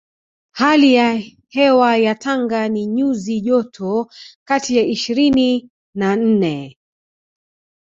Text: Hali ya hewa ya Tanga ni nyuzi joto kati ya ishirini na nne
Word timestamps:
Hali 0.51 0.93
ya 0.93 1.23
hewa 1.49 1.97
ya 1.97 2.15
Tanga 2.15 2.69
ni 2.69 2.85
nyuzi 2.85 3.41
joto 3.41 4.09
kati 4.45 4.77
ya 4.77 4.83
ishirini 4.83 5.69
na 5.95 6.15
nne 6.15 6.79